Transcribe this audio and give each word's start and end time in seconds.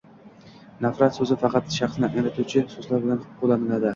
Nafar 0.85 1.11
soʻzi 1.17 1.37
faqat 1.43 1.69
shaxsni 1.81 2.07
anglatuvchi 2.09 2.65
soʻzlar 2.77 3.05
bilan 3.07 3.21
qoʻllanadi 3.43 3.87